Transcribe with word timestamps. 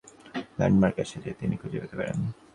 কোন 0.35 0.43
ল্যান্ডমার্ক 0.59 0.95
আছে 1.03 1.17
যে 1.25 1.31
তিনি 1.39 1.55
খুঁজে 1.61 1.77
পেতে 1.81 1.95
পারেন? 1.99 2.17